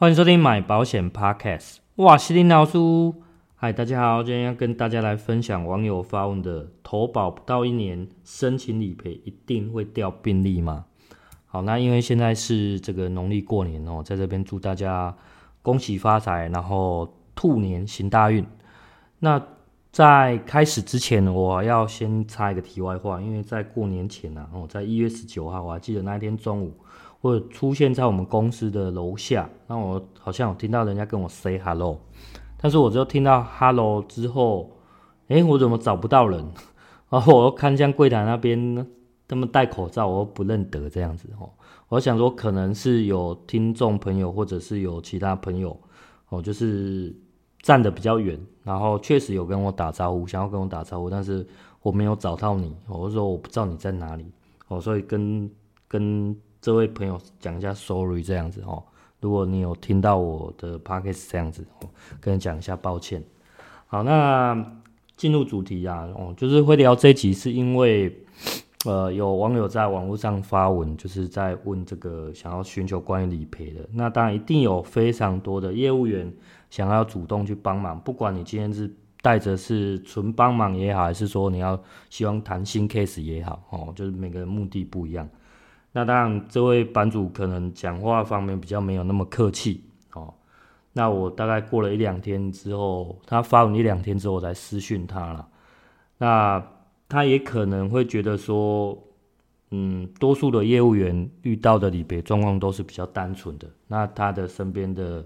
[0.00, 1.76] 欢迎收听买保险 Podcast。
[1.96, 2.78] 哇，西林老师，
[3.54, 10.86] 嗨，大家好，今天要跟大家来分享网友发问的：投保不到一年，申请理赔一定会掉病历吗？
[11.44, 15.14] 好，那因为现在是这个农历过年哦，在这边祝大家
[15.60, 18.42] 恭喜发财，然后兔年行大运。
[19.18, 19.38] 那
[19.92, 26.74] 在开始之前，我要先插一个题外话，因为在过年前啊，哦，在一月十九号，我还记得那一天中午，
[27.20, 32.00] 或者出现在我们公司的楼下，那我好像有听到人家跟我 say hello，
[32.56, 34.70] 但是我就听到 hello 之后，
[35.28, 36.44] 诶，我怎么找不到人？
[37.10, 38.86] 然后我又看向柜台那边，
[39.28, 41.50] 他们戴口罩，我又不认得这样子哦。
[41.88, 45.78] 我想说，可能是有听众朋友，或者是有其他朋友，
[46.28, 47.14] 哦，就是。
[47.62, 51.46] 站得比较远，然后确实有跟我打招呼，想要跟我打招呼，但是
[51.82, 54.24] 我没有找到你，我就说我不知道你在哪里，
[54.68, 55.50] 哦，所以跟
[55.86, 58.82] 跟这位朋友讲一下，sorry 这样子哦，
[59.20, 61.88] 如果你有听到我的 podcast 这样子，哦，
[62.20, 63.22] 跟你讲一下抱歉。
[63.86, 64.64] 好，那
[65.16, 68.24] 进入主题啊，哦，就是会聊这一集，是因为
[68.84, 76.32] 呃有网友在网络上发文，就是在问这个想要寻求关于理赔的，那当然一定有非常多的业务员。
[76.70, 78.88] 想要主动去帮忙，不管你今天是
[79.22, 81.76] 带着是纯帮忙也好，还是说你要
[82.10, 85.28] 希望谈新 case 也好，哦，就是每个人目的不一样。
[85.92, 90.32] 那当然，这位版主可能讲话方面比较没有那么客气，哦。
[90.92, 95.48] 那我大概过了一两天之后，他发完一两天之后，我才私讯他了。
[96.18, 96.64] 那
[97.08, 98.96] 他也可能会觉得说，
[99.70, 105.24] 嗯，多数的业务员遇到的理赔状况都是比较单纯的，那他的身边的。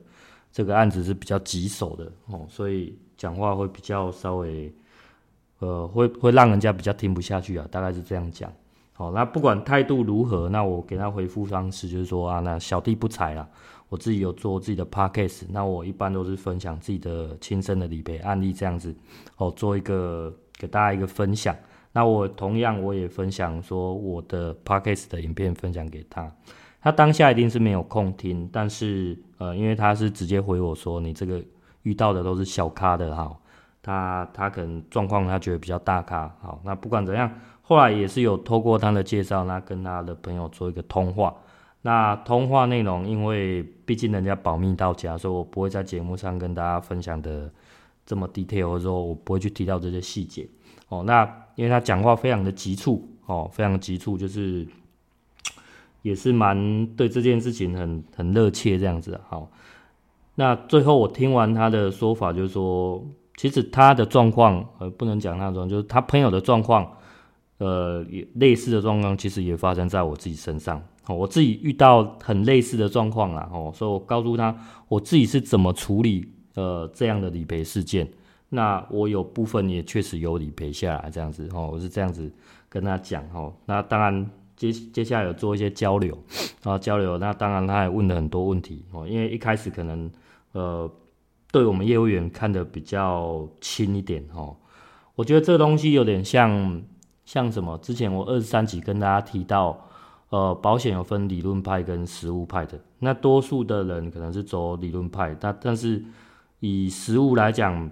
[0.56, 4.72] 这个案子是比较棘手的哦，所以讲话会比较稍微，
[5.58, 8.52] 呃，会会让人家比较听不下去啊，大概是这样讲。
[8.97, 13.47] 好，那不管态度如何，那我给他回复方式就是说啊，那小弟不才啦，
[13.89, 18.95] 我自己有做自己的 podcast，那我一般都是分享自己的亲身的理赔案例这样子，
[19.37, 21.54] 哦，做一个给大家一个分享。
[21.93, 26.33] 那我同样我也分享说我的 podcast 的影片分享给他。
[26.81, 31.43] 他当下一定是没有空听，但是呃，因为他是直接回我说，你这个
[31.83, 33.37] 遇到的都是小咖的哈，
[33.83, 37.33] 他他可能状况他觉得比较大咖，好，那不管怎样，
[37.64, 41.34] 后来也是有透过他的介绍，那跟他的朋友做一个通话，
[41.82, 47.50] 那通话内容因为毕竟人家保密到家，所以我不会在节目上跟大家分享的
[48.06, 50.47] 这么 detail，或者说我不会去提到这些细节，
[50.88, 51.24] 哦，那
[51.56, 54.66] 因为他讲话非常的急促，哦，非常的急促，就是。
[56.03, 59.48] 也是蛮对这件事情很很热切这样子，好，
[60.34, 63.03] 那最后我听完他的说法，就是说，
[63.38, 66.98] 其实他的状况，呃，不能讲那种，就是他朋友的状况，
[67.64, 68.04] 呃，
[68.34, 74.54] 类似的状况，其实也发生在我自己身上，哦，我自己遇到很类似的状况啦，哦，所以我告诉他，
[74.88, 78.06] 我自己是怎么处理，呃，这样的理赔事件，
[78.48, 82.30] 那我有部分也确实有理赔下来，这样子，哦，我是这样子
[82.69, 84.30] 跟他讲，哦，那当然。
[84.56, 86.16] 接接下来有做一些交流，
[86.62, 90.08] 然后交流，那当然他也问了很多问题哦，因为一开始可能
[90.53, 90.88] 呃，
[91.50, 94.56] 对我们业务员看得比较轻一点哦，
[95.16, 96.80] 我觉得这东西有点像
[97.24, 97.76] 像什么？
[97.78, 99.88] 之前我二十三集跟大家提到，
[100.30, 106.04] 呃，保险有分理论派跟实务派的，那多数的人可能是走理论派，但但是
[106.60, 107.90] 以实务来讲，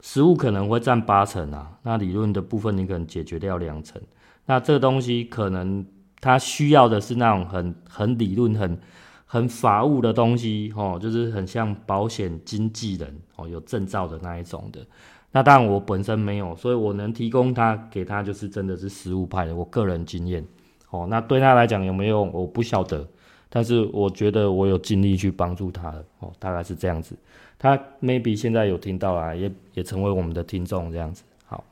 [0.00, 4.00] 实务可能会占八成啊，那理论的部分你可能解决掉两成。
[4.46, 5.86] 那这个东西可能
[6.20, 8.80] 他需要的是那种很很理论、很
[9.26, 14.84] 很法务的东西，哦，就是很像保险经纪人哦，有证照的那一种的。
[15.32, 20.44] 那当然我本身没有，所以我能提供他给他就是真的是实物派的，我个人经验
[20.90, 21.06] 哦。
[21.08, 23.06] 那对他来讲有没有用，我不晓得，
[23.48, 27.14] 但是我觉得我有尽力去帮助他的哦，大概是这样子。
[27.58, 31.22] 他 maybe 现在有听到啊，也也成为我们的听众这样子。
[31.46, 31.62] 好，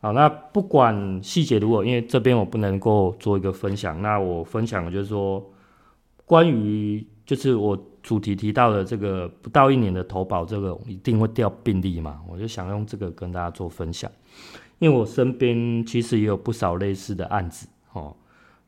[0.00, 4.00] 好那不管细节如何，因为这边我不能够做一个分享。
[4.00, 5.44] 那我分享的就是说，
[6.28, 14.10] 关于就是我主题提到的这个不到一年的投保，这个一定会掉病例嘛，我就想用这个跟大家做分享。
[14.78, 17.66] 因为我身边其实也有不少类似的案子。
[17.94, 18.14] 哦，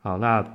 [0.01, 0.45] 好，那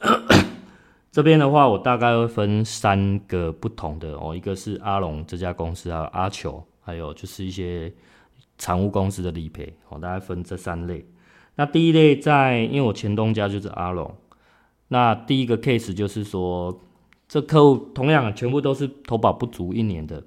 [1.10, 7.92] 这边的话，我大概会分三个不同的哦，一个是阿龙这家公司，还有阿球，还有就是一些。
[8.58, 11.04] 财务公司的理赔，哦，大概分这三类。
[11.56, 14.16] 那第一类在，因为我前东家就是阿龙，
[14.88, 16.80] 那第一个 case 就是说，
[17.28, 20.22] 这客户同样全部都是投保不足一年的，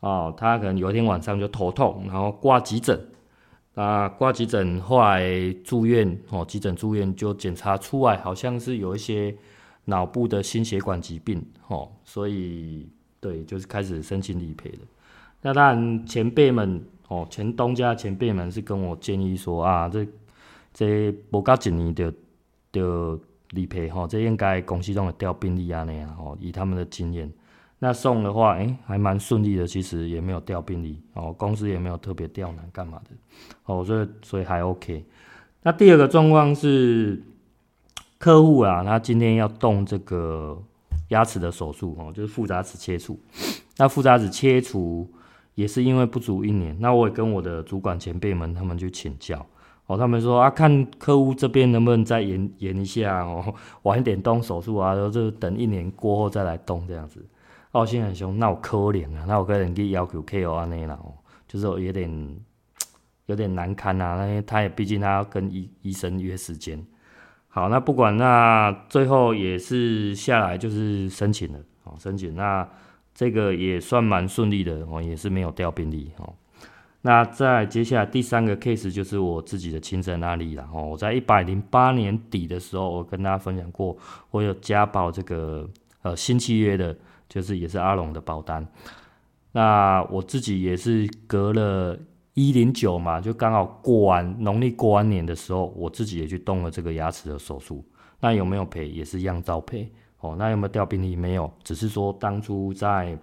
[0.00, 2.98] 哦，他可能有一天晚上就头痛，然后挂急诊，
[3.74, 9.36] 啊，挂急诊后来住院，哦，急诊住院就检查出来好像是有一些
[9.84, 12.88] 脑部的心血管疾病，哦，所以
[13.20, 14.78] 对，就是开始申请理赔的。
[15.42, 20.06] 那当然前辈们，哦，前东家前辈们是跟我建议说啊，这
[20.72, 22.10] 这不到一年就
[22.72, 23.20] 就
[23.52, 27.32] 理赔，吼、哦，这应该公司都会调病例啊那样，哦，以他们的经验。
[27.78, 33.10] 那送的话，诶、还蛮顺利的，其实也没有调病例，哦，公司也没有特别刁难干嘛的，
[33.64, 35.04] 哦，所以所以还 OK。
[35.62, 37.22] 那第二个状况是
[38.18, 40.62] 客户啊，他今天要动这个
[41.08, 43.18] 牙齿的手术，哦，就是副牙齿切除。
[43.76, 45.10] 那副牙齿切除
[45.56, 49.44] 也是因为不足一年，那我也跟我的主管前辈们他们去请教，
[49.96, 57.24] 他们说啊，看客户这边能不能再延延一下，哦，晚点动手术啊，然后就等一年过后再来动这样子。
[57.72, 60.98] 哦，心很凶，那我可怜啊，那我个人去要求 KO 安内啦，
[61.48, 62.36] 就是有点
[63.26, 66.84] 有点难堪呐、啊，因为他也毕竟他要跟医医生约时间。
[67.48, 72.68] 好，那不管那最后也是下来就是申请了，哦，申请那
[73.14, 76.34] 这个也算蛮顺利的哦，也是没有掉病例哦。
[77.02, 83.96] 那在接下来第三个 case 就是我自己的亲身案例了哦，我在一百零八年底的时候，我跟大家分享过，
[84.30, 85.68] 我有加保这个
[86.02, 86.96] 呃新契约的。
[87.28, 88.66] 就是也是阿龙的保单，
[89.52, 91.98] 那我自己也是隔了
[92.34, 97.82] 一零九嘛，就刚好过完农历过完年的时候，我自己也去动了这个牙齿的手术。
[98.20, 98.86] 那有没有赔？
[98.86, 99.90] 也是一样照赔
[100.20, 100.36] 哦。
[100.38, 101.16] 那有没有掉病历？
[101.16, 103.18] 没有，只是说当初在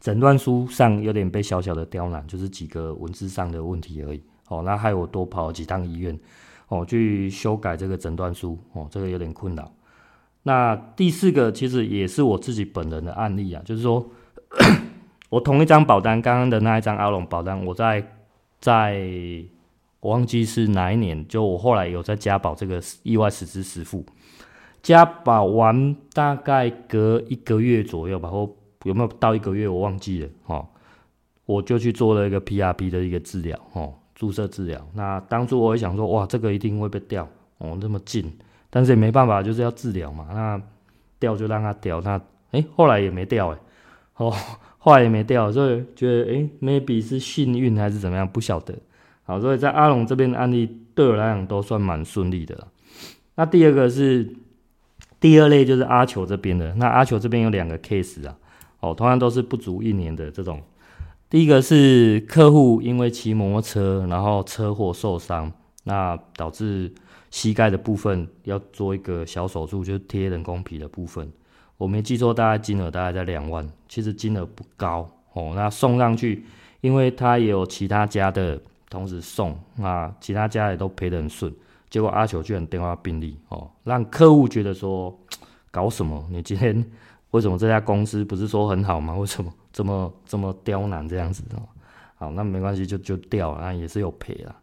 [0.00, 4.22] 诊断书上有点被小小的刁难，就是几个文字上的问题而已。
[4.48, 6.18] 哦，那害我多跑了几趟医院
[6.68, 9.70] 哦，去修改这个诊断书哦，这个有点困扰。
[10.44, 14.08] 那第四个其实也是我自己本人的案例啊，就是说，
[15.28, 18.14] 我同一张保单，刚刚的那一张阿龙保单，我在
[18.58, 18.98] 在
[20.00, 24.06] 我忘记是哪一年，就我后来有在加保这个意外实支实付，
[24.80, 28.50] 加保完大概隔一个月左右吧，或
[28.84, 30.66] 有没有到一个月我忘记了哦，
[31.46, 34.86] 我就去做了一个 PRP 的一个治疗哦，注射治疗。
[34.94, 37.28] 那当初我也想说，哇，这个一定会被掉
[37.58, 38.32] 哦，那么近。
[38.70, 40.28] 但是也没办法，就是要治疗嘛。
[40.30, 40.60] 那
[41.18, 42.20] 掉就让它掉，那
[42.50, 43.58] 哎、后来也没掉哎，
[44.16, 44.30] 哦，
[44.78, 48.74] 后来也没掉，所以觉得哎、，maybe 是幸运还是怎么样，不晓得。
[49.24, 52.68] 好，所以在阿龙这边的案例对我来讲都算蛮顺利的了。
[53.34, 54.34] 那第二个是
[55.20, 56.74] 第二类，就是阿球这边的。
[56.74, 58.36] 那阿球这边有两个 case 啊，
[58.80, 60.62] 哦，同样都是不足一年的这种。
[61.30, 65.52] 第一个是客户因为骑摩托车，然后车祸受伤，
[65.84, 66.92] 那导致。
[67.30, 71.30] 膝盖的部分要做一个小手术，就是贴人工皮的部分。
[71.76, 75.52] 我没记错，大概金额大概在两万，其实金额不高哦。
[75.54, 76.46] 那送上去，
[76.80, 78.58] 因为他也有其他家的
[78.88, 81.54] 同时送，那其他家也都赔得很顺。
[81.90, 85.14] 结果阿球居然电话病历哦，让客户觉得说，
[85.70, 86.26] 搞什么？
[86.30, 86.82] 你今天
[87.30, 89.14] 为什么这家公司不是说很好吗？
[89.18, 91.62] 为什么 这么这么刁难这样子哦？
[92.16, 94.56] 好，那没关系，就就掉了，那也是有赔了。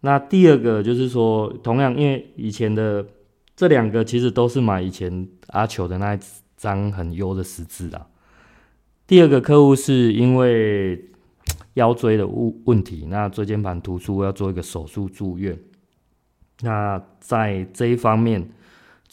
[0.00, 3.06] 那第二个就是说，同样因为以前的
[3.54, 6.18] 这两个其实都是买以前阿球的那一
[6.56, 8.06] 张很优的十字啊。
[9.06, 11.08] 第二个客户是因为
[11.74, 15.58] 腰椎的问问题，那椎间盘突出要做一个手术住院。
[16.62, 18.46] 那在这一方面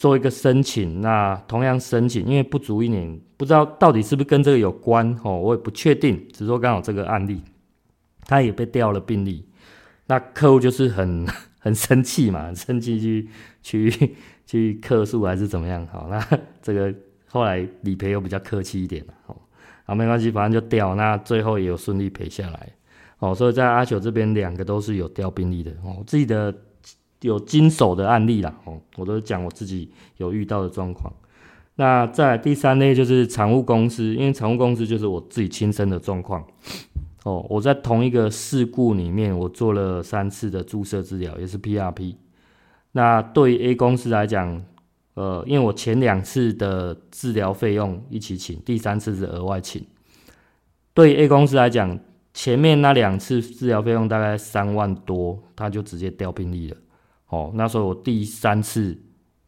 [0.00, 6.26] 做一个申请，那同样申请，因为不足一年，不知道到底是不是跟这个有关哦，我也不确定。
[6.32, 7.42] 只是说刚好这个案例，
[8.24, 9.46] 他也被调了病例。
[10.06, 11.26] 那客户就是很
[11.60, 13.28] 很生气嘛，生气去
[13.62, 15.86] 去去客诉还是怎么样？
[15.92, 16.94] 好，那这个
[17.26, 19.36] 后来理赔又比较客气一点了，哦，
[19.84, 22.72] 好，没关系，反正就调，那最后也有顺利赔下来，
[23.18, 26.50] 哦，所以在阿球这边两个都是有调病例的，哦，自己的
[27.20, 31.12] 有经手的案例啦，哦，我都讲我自己有遇到的状况。
[31.76, 36.44] 那再来第三类就是产物公司，因为产物公司就是我自己亲身的状况。
[37.24, 42.16] 哦，我在同一个事故里面，我做了三次的注射治疗，也是 PRP。
[42.92, 44.62] 那对于 A 公司来讲，
[45.14, 49.84] 呃，因为我前两次的治疗费用一起请，第三次是额外请。
[50.94, 51.98] 对 A 公司来讲，
[52.34, 56.76] 前面那两次治疗费用大概三万多，他就直接掉病例了。
[57.30, 58.96] 哦，那时候我第三次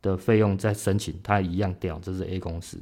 [0.01, 2.81] 的费用再申请，他一样掉，这是 A 公司。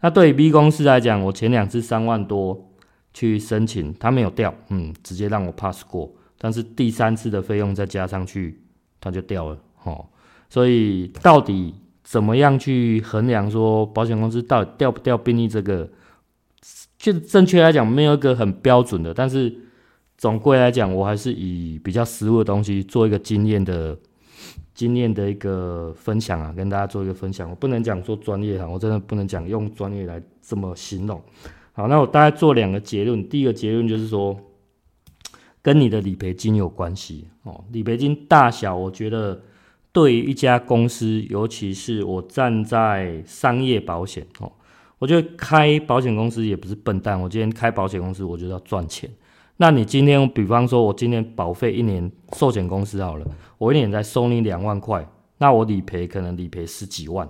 [0.00, 2.72] 那对于 B 公司来讲，我前两次三万多。
[3.18, 8.60] 去申请，他没有掉，嗯，直接让我 pass 过，但是第三次的费用再加上去，
[9.00, 10.04] 他就掉了，哦，
[10.50, 11.74] 所以到底
[12.04, 15.88] 怎么样去衡量说保险公司到底掉不掉病例这个，
[16.98, 19.50] 就正确来讲没有一个很标准的，但是
[20.18, 23.98] 总归来讲，我还是以比较实物的东西做一个经验的
[24.74, 27.48] 经验的一个分享啊，跟大家做一个分享。
[27.48, 31.22] 我不能讲说专业哈，我真的不能讲用专业来这么形容。
[31.72, 33.28] 好，那我大概做两个结论。
[33.28, 34.38] 第一个结论就是说，
[35.62, 37.64] 跟你的理赔金有关系哦。
[37.72, 39.42] 理赔金大小，我觉得
[39.92, 44.52] 对于一家公司，尤其是我站在商业保险哦，
[44.98, 47.20] 我觉得开保险公司也不是笨蛋。
[47.20, 49.10] 我今天开保险公司，我就要赚钱。
[49.58, 55.08] 那你今天，比方说，我今天保费一年，寿险公司好了，我一年才收你两万块，
[55.38, 57.26] 那我理赔可能理赔十几万，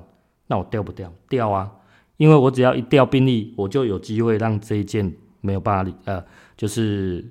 [0.48, 1.12] 那我掉不掉？
[1.28, 1.70] 掉啊，
[2.16, 6.24] 因为我只要一掉病历，我就有机会让这一件没有办法理，呃，
[6.56, 7.24] 就是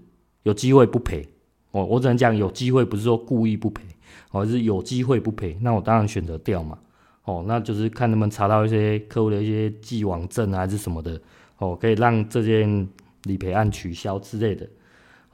[0.43, 1.27] 有机会不赔。
[1.71, 3.83] 哦，我只能讲有机会，不是说故意不赔，
[4.31, 6.79] 而是有机会不赔，那我当然选择掉嘛。
[7.25, 11.19] 哦，那就是看能不能查到一些客户的一些既往症，还是什么的，
[11.57, 12.87] 哦，可以让这件
[13.23, 14.65] 理赔案取消之类的。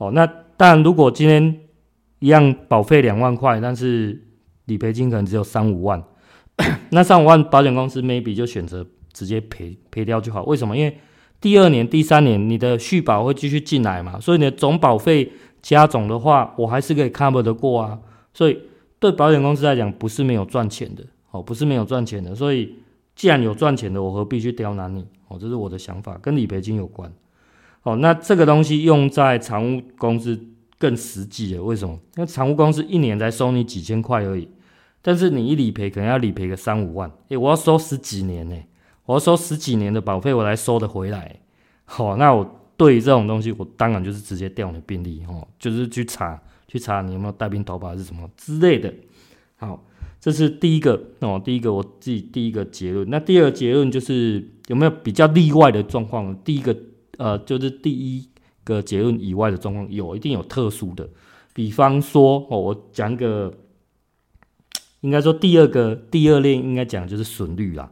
[0.02, 0.26] 哦，那
[0.58, 1.60] 当然，如果今天
[2.18, 4.20] 一样保费两万块，但是
[4.66, 6.04] 理赔金可能只有三五万，
[6.90, 10.44] 那三五万保险公司 maybe 就选择直接赔赔掉就好。
[10.46, 10.76] 为什么？
[10.76, 10.98] 因为
[11.40, 15.32] 第二年、第三年你的续保会继续进来嘛，所以你的总保费
[15.62, 18.00] 加总的话，我还是可以 cover 得过啊。
[18.34, 18.58] 所以
[18.98, 22.34] 对保险公司来讲，不是没有赚钱的哦，不是没有赚钱的。
[22.34, 22.76] 所以
[23.16, 25.06] 既然有赚钱的，我何必去刁难你？
[25.28, 27.12] 哦，这是我的想法，跟理赔金有关。
[27.84, 30.40] 哦，那这个东西用在常务公司
[30.78, 31.64] 更实际的。
[31.64, 32.00] 为什么？
[32.16, 34.48] 因为常务公司一年才收你几千块而已，
[35.02, 37.12] 但是你一理赔可能要理赔个三五万。
[37.30, 38.56] 诶，我要收十几年呢，
[39.06, 41.40] 我要收十几年的保费，我才收得回来。
[41.86, 48.94] 好，那我对于这种东西，我当然就是直接调你的病历，哦，就是去查，去查你有没有带病投保是什么之类的。
[49.58, 49.84] 好，
[50.20, 53.10] 这是第一个哦，第一个我自己第一个结论。
[53.10, 56.36] 那第二个结论就是有没有比较例外的状况？
[56.44, 56.78] 第一个。
[57.18, 58.30] 呃，就是第一
[58.64, 61.08] 个结论以外的状况，有一定有特殊的，
[61.54, 63.54] 比方说，哦，我讲个，
[65.02, 67.92] 应该说第二个第二类应该讲就是损率啦，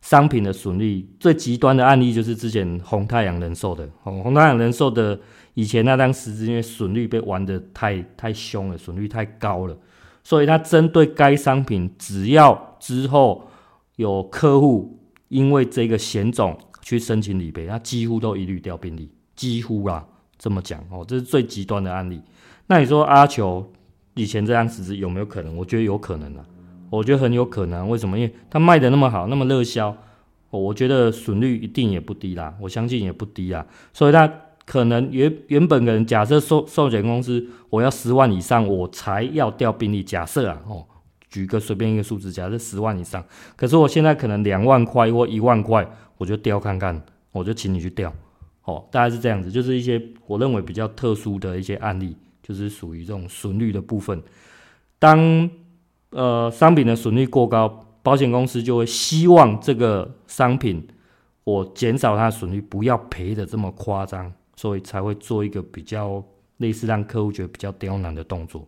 [0.00, 5.18] 商品的损率最极端的案例就是之前红太阳人寿的，哦，红太阳人寿的
[5.54, 9.76] 以前那当时因为损率被玩得太太凶了，损率太高了，
[10.22, 13.48] 所以他针对该商品，只要之后
[13.96, 14.98] 有客户
[15.28, 16.58] 因为这个险种。
[16.88, 20.02] 去申请理赔，他几乎都一律调病历，几乎啦，
[20.38, 22.18] 这么讲哦，这是最极端的案例。
[22.66, 23.70] 那你说阿球
[24.14, 25.54] 以前这样子有没有可能？
[25.54, 26.46] 我觉得有可能啊，
[26.88, 27.90] 我觉得很有可能。
[27.90, 28.18] 为什么？
[28.18, 29.94] 因为他卖的那么好，那么热销，
[30.48, 33.66] 我觉得损率一定也不低啦，我相信也不低啊。
[33.92, 34.26] 所以他
[34.64, 40.86] 可能原原本可能假设寿寿险公司我要十万以上我才要调病历，假设啊哦，
[41.28, 43.24] 举个随便一个数字，假设十万以上，
[43.56, 45.88] 可是我现在可能两万块或一万块。
[46.18, 48.12] 我就调看看，我就请你去调，
[48.64, 54.20] 哦，大概是这样子，就是一些我认为比较特殊的一些案例，就是属于这种损率的部分。
[54.98, 55.48] 当
[56.10, 60.88] 呃商品的损率过高，保险公司就会希望这个商品
[61.44, 66.20] 我减少它的损率，不要赔的这么夸张，所以才会做一个比较
[66.56, 68.66] 类似让客户觉得比较刁难的动作。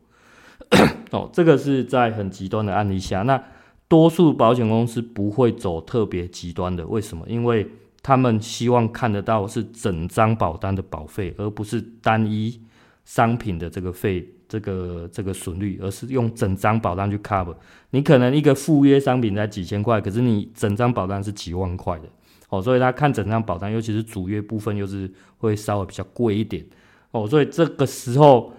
[1.13, 3.43] 哦，这个是在很极端的案例下，那。
[3.89, 7.27] 多数保险公司不会走特别极端的，为什么？
[7.29, 7.67] 因为
[8.05, 12.61] 他们希望看得到是整张保单的保费，而不是单一
[13.05, 17.53] 商品的这个费，这个这个损率，而是用整张保单去 cover。
[17.91, 22.05] 你可能一个赴约商品才几千块，可是你整张保单是几万块的，
[22.51, 26.65] 哦，所以他看整张保单，尤其是主约部分，又是会稍微比较贵一点，
[27.11, 28.53] 哦，所以这个时候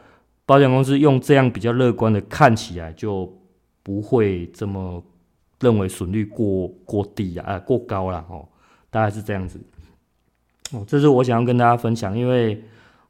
[0.51, 3.31] 保险公司用这样比较乐观的看起来，就
[3.81, 5.01] 不会这么。
[5.61, 8.43] 认为损率过过低啊，呃，过高了哦，
[8.89, 9.61] 大概是这样子。
[10.71, 12.59] 哦，这是我想要跟大家分享，因为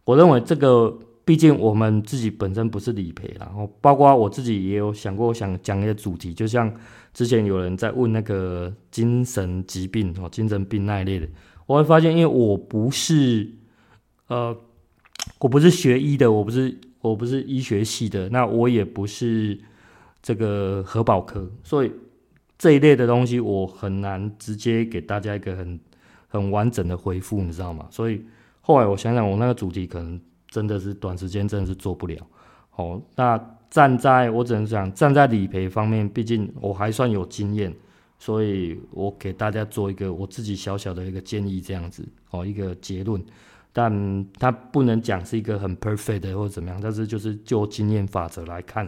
[0.03, 0.93] 我认为这个，
[1.23, 6.69] 毕竟我们自己本身不是理赔，然后包括我自己也有想过，想讲一个主题，就像
[7.13, 11.27] 之前有人在问那个精神疾病哦，精神病那一类的，
[11.65, 13.49] 我会发现，因为我不是，
[14.27, 14.53] 呃，
[15.39, 19.59] 我不是学医的，我不是，我不是医学系的，那我也不是
[20.21, 21.91] 这个核保科，所以。
[22.57, 25.79] 这一类的东西，我很难直接给大家一个很
[26.27, 27.87] 很完整的回复，你知道吗？
[27.89, 28.23] 所以
[28.61, 32.15] 后来我想想，我那个主题可能真的是短时间真的是做不了。
[32.75, 37.75] 哦，那站在我只能讲，站在理赔方面，毕竟我还算有经验，
[38.19, 43.19] 所以我给大家做一个我自己小小的一个建议，这样子哦，一个结论，
[43.73, 48.87] 但它不能讲是一个很 perfect 的或者怎么样，但是就是就经验法则来看。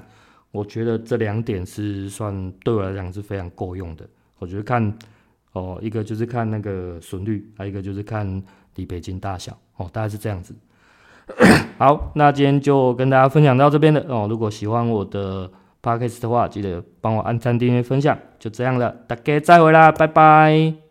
[0.51, 4.07] 我觉得这两点是算对我来讲是非常够用的。
[4.37, 4.97] 我觉得看
[5.53, 8.43] 哦，一个就是看那个损率，还有一个就是看
[8.75, 10.53] 理赔金大小哦，大概是这样子。
[11.79, 14.27] 好，那今天就跟大家分享到这边的哦。
[14.29, 15.49] 如果喜欢我的
[15.81, 20.82] Podcast 的话，记得帮我按赞、订阅、分享，就这样了，大家再会啦，拜拜。